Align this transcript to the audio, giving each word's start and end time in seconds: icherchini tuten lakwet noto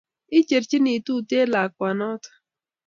icherchini 0.37 0.93
tuten 1.05 1.45
lakwet 1.53 1.95
noto 1.99 2.29